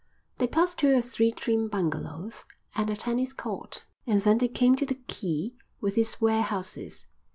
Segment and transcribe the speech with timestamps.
[0.39, 4.75] They passed two or three trim bungalows, and a tennis court, and then they came
[4.77, 7.05] to the quay with its warehouses.